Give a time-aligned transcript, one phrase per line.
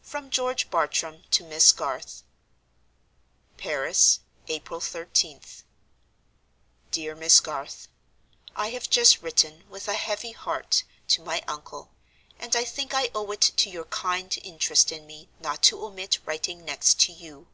[0.00, 2.22] From George Bartram to Miss Garth.
[3.58, 5.62] "Paris, April 13th.
[6.90, 7.86] "DEAR MISS GARTH,
[8.56, 11.90] "I have just written, with a heavy heart, to my uncle,
[12.38, 16.20] and I think I owe it to your kind interest in me not to omit
[16.24, 17.48] writing next to you.